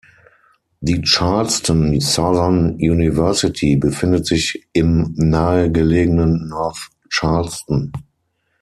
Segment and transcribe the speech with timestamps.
[0.79, 7.91] Die Charleston Southern University befindet sich im nahe gelegenen North Charleston.